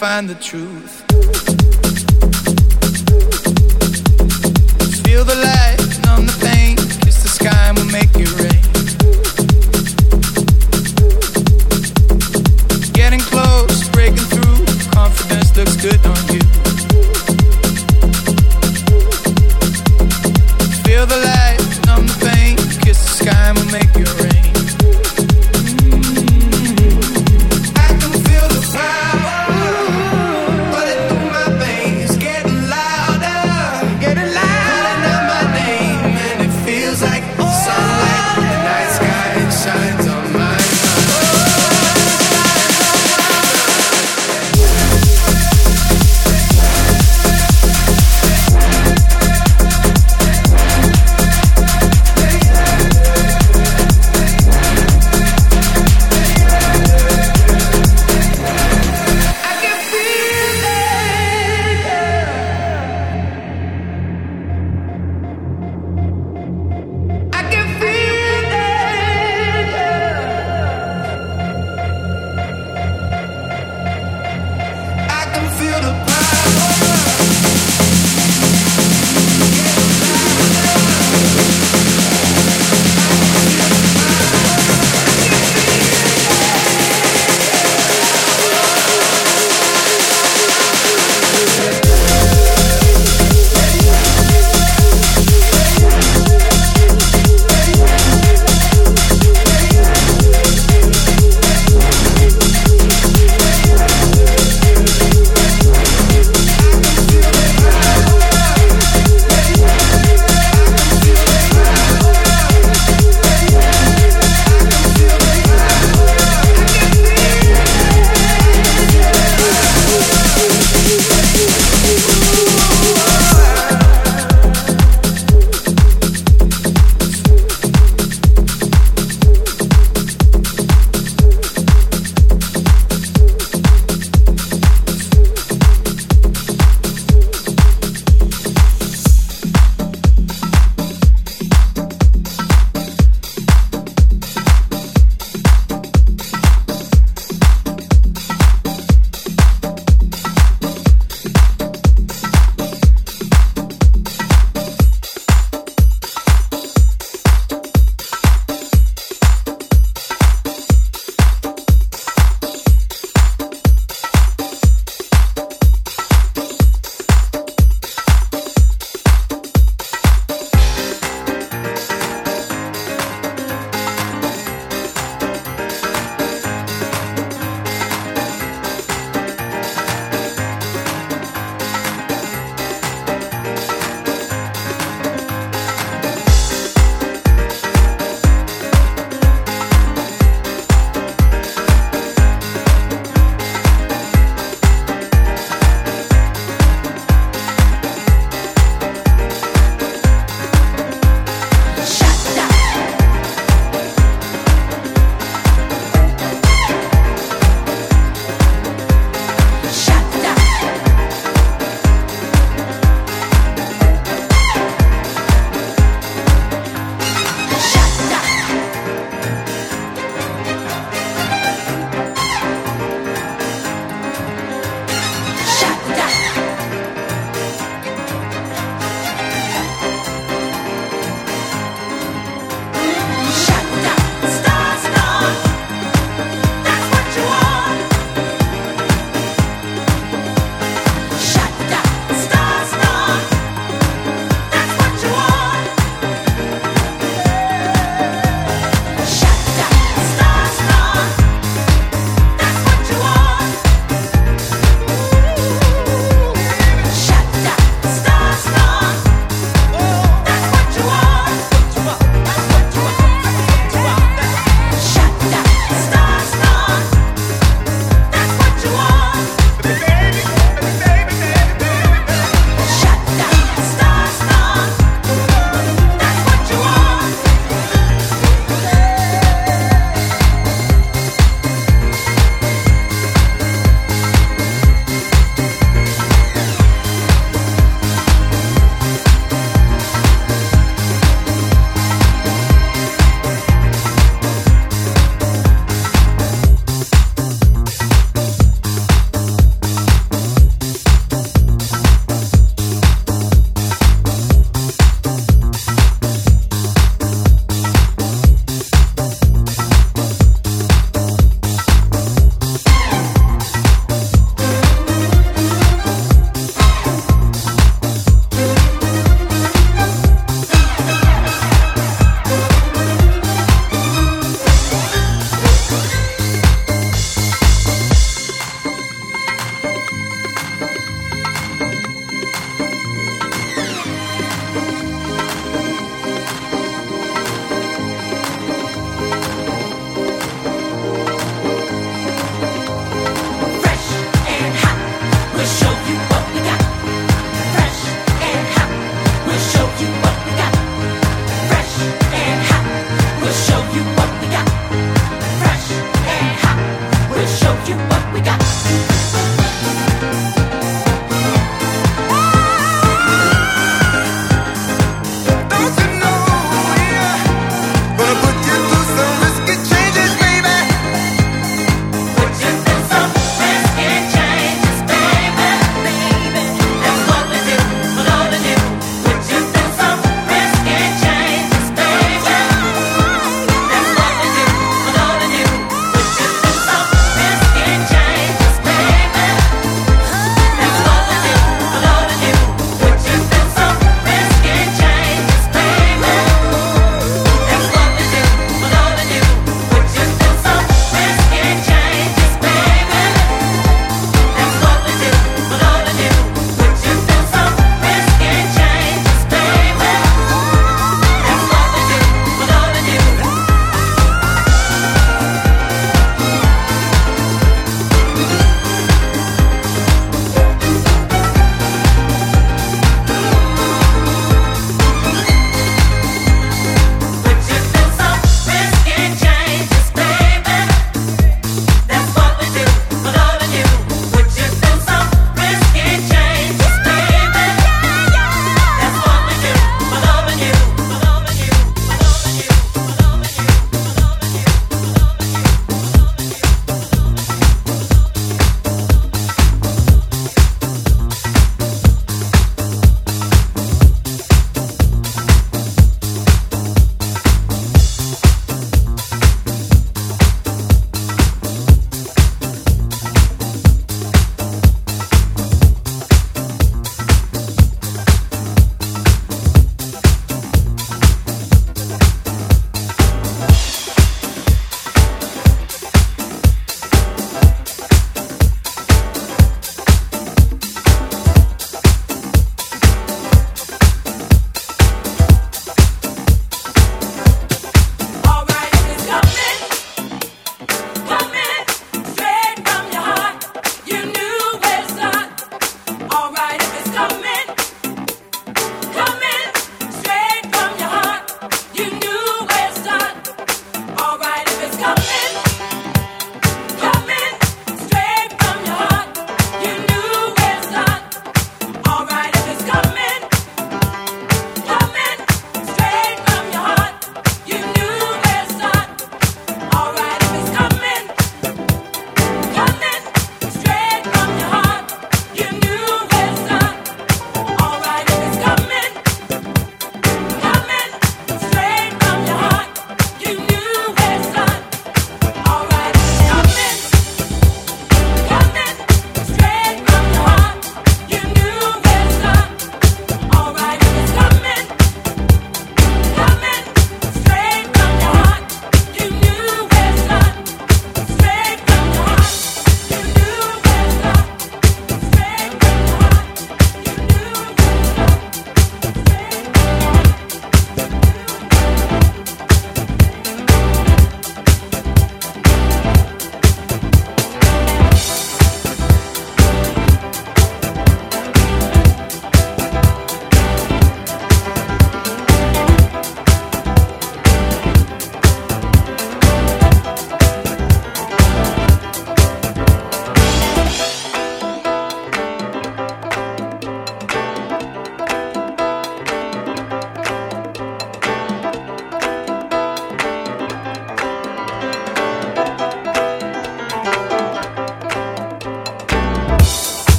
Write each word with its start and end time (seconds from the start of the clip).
Find 0.00 0.30
the 0.30 0.34
truth. 0.36 1.09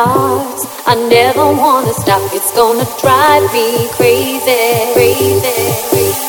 starts. 0.00 0.64
I 0.86 0.94
never 1.08 1.44
wanna 1.44 1.92
stop. 1.92 2.22
It's 2.32 2.52
gonna 2.54 2.86
drive 3.00 3.52
me 3.52 3.88
crazy, 3.96 4.92
crazy, 4.94 5.42
crazy. 5.90 6.26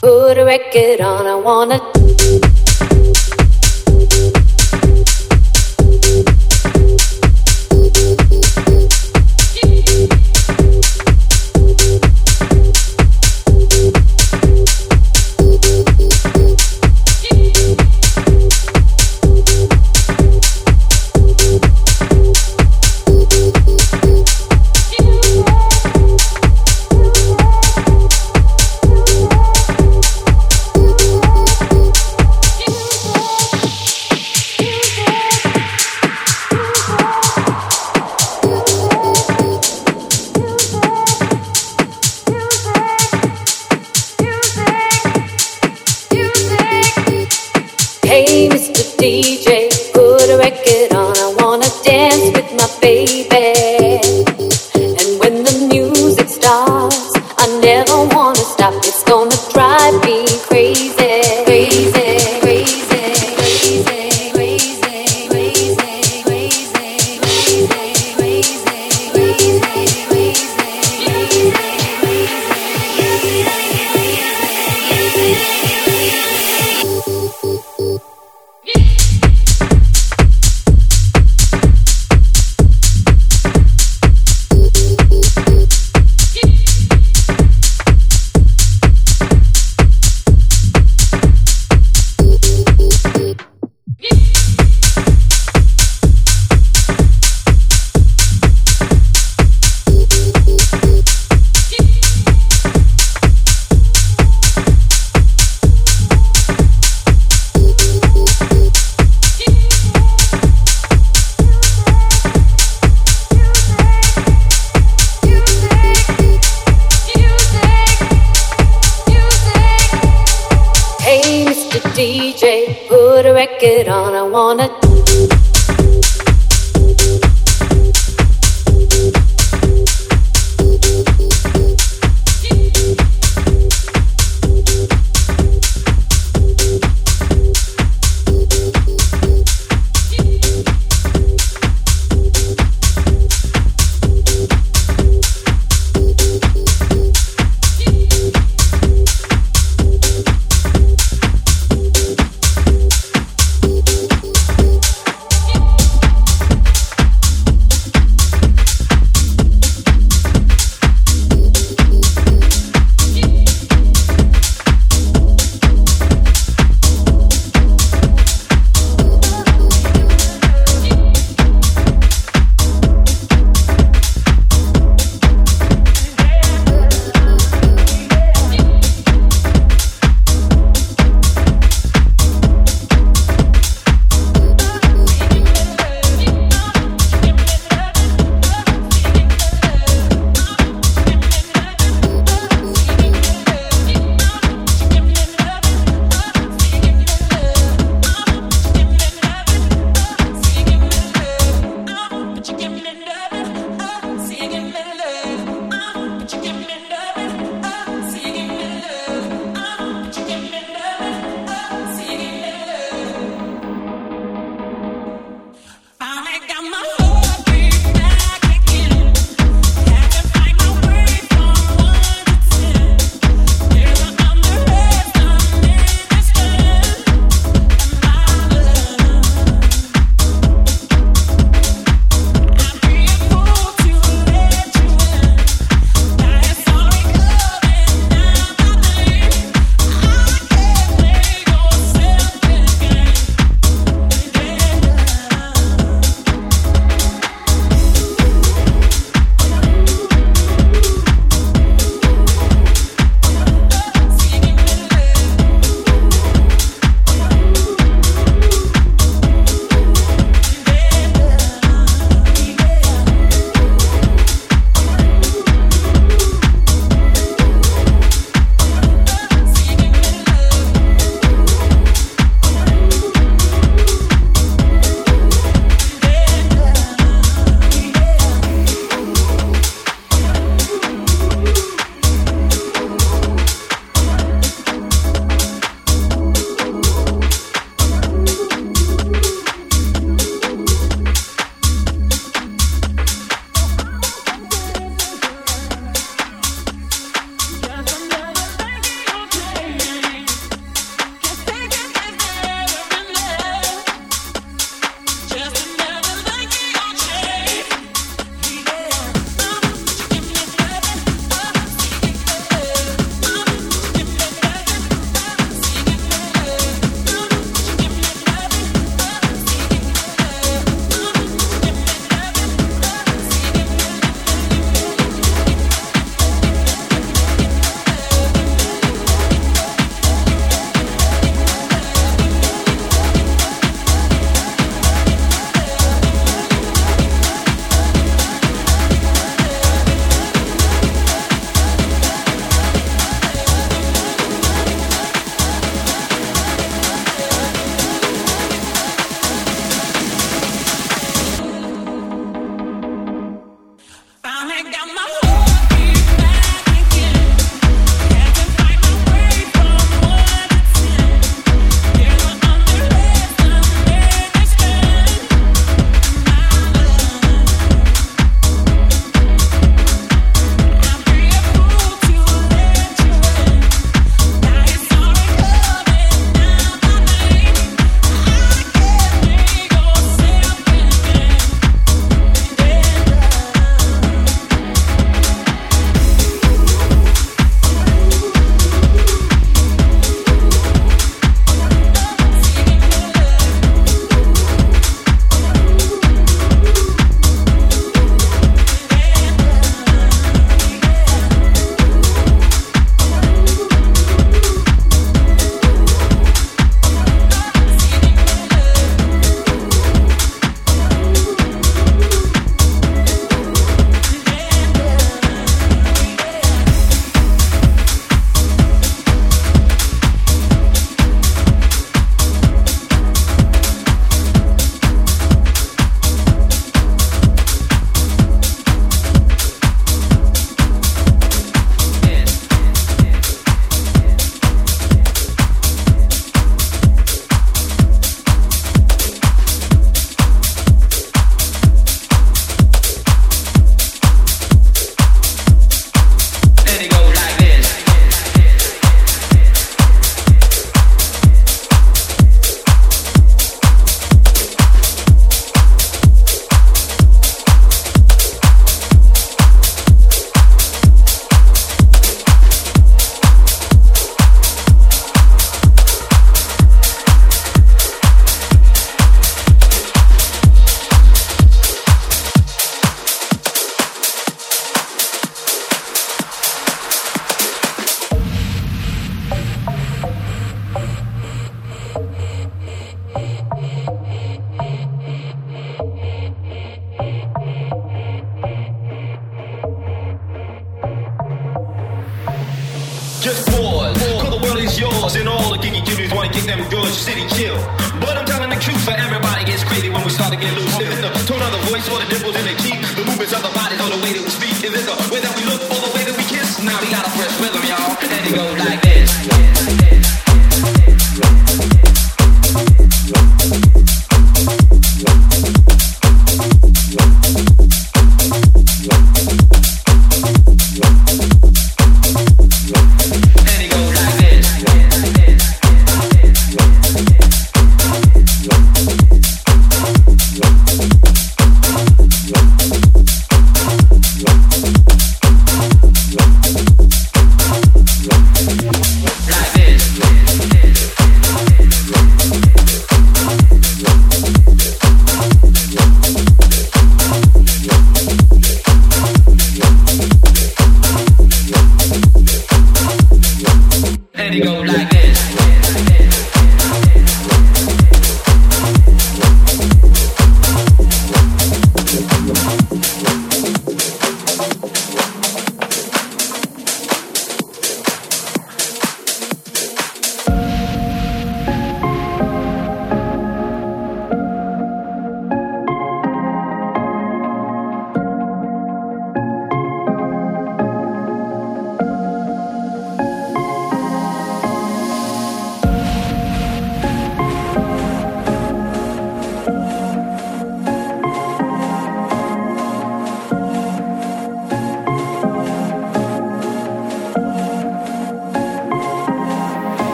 Put 0.00 0.38
a 0.38 0.44
record 0.44 1.00
on, 1.00 1.26
I 1.26 1.34
wanna 1.36 1.99